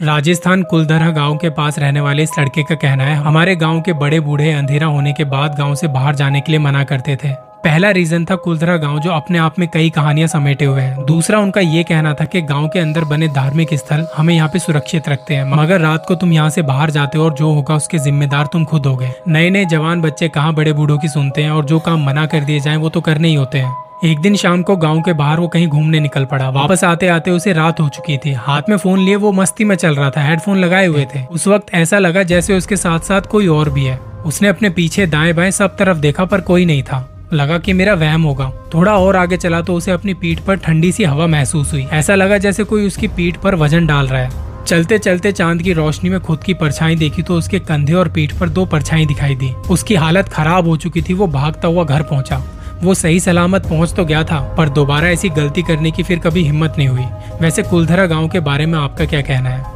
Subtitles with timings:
[0.00, 3.92] राजस्थान कुलधरा गाँव के पास रहने वाले इस लड़के का कहना है, हमारे गाँव के
[3.92, 7.28] बड़े बूढ़े अंधेरा होने के बाद गाँव से बाहर जाने के लिए मना करते थे।
[7.64, 11.38] पहला रीजन था कुलधरा गाँव जो अपने आप में कई कहानियाँ समेटे हुए हैं। दूसरा
[11.38, 15.08] उनका ये कहना था कि गाँव के अंदर बने धार्मिक स्थल हमें यहाँ पे सुरक्षित
[15.08, 17.98] रखते हैं, मगर रात को तुम यहाँ से बाहर जाते हो और जो होगा उसके
[17.98, 21.50] जिम्मेदार तुम खुद हो गए नए नए जवान बच्चे कहाँ बड़े बूढ़ों की सुनते हैं
[21.50, 23.74] और जो काम मना कर दिए जाए वो तो करने ही होते हैं।
[24.04, 27.30] एक दिन शाम को गाँव के बाहर वो कहीं घूमने निकल पड़ा। वापस आते आते
[27.30, 30.22] उसे रात हो चुकी थी। हाथ में फ़ोन लिए वो मस्ती में चल रहा था।
[30.22, 33.84] हेडफोन लगाए हुए थे। उस वक्त ऐसा लगा जैसे उसके साथ साथ कोई और भी
[33.84, 37.72] है। उसने अपने पीछे दाएँ बाएँ सब तरफ़ देखा, पर कोई नहीं था। लगा कि
[37.72, 41.26] मेरा वहम होगा। थोड़ा और आगे चला तो उसे अपनी पीठ पर ठंडी सी हवा
[41.26, 45.32] महसूस हुई। ऐसा लगा जैसे कोई उसकी पीठ पर वज़न डाल रहा है। चलते चलते
[45.32, 48.66] चाँद की रोशनी में खुद की परछाई देखी तो उसके कंधे और पीठ पर दो
[48.66, 52.42] परछाई दिखाई दी। उसकी हालत खराब हो चुकी थी। वो भागता हुआ घर पहुँचा।
[52.82, 56.42] वो सही सलामत पहुँच तो गया था, पर दोबारा ऐसी गलती करने की फिर कभी
[56.42, 57.04] हिम्मत नहीं हुई।
[57.40, 59.64] वैसे कुलधरा गाँव के बारे में आपका क्या कहना है?